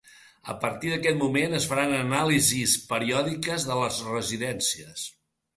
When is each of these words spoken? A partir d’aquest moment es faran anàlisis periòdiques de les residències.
A 0.53 0.53
partir 0.61 0.93
d’aquest 0.93 1.19
moment 1.19 1.53
es 1.57 1.67
faran 1.73 1.93
anàlisis 1.97 2.73
periòdiques 2.95 3.69
de 3.71 3.79
les 3.83 4.03
residències. 4.15 5.09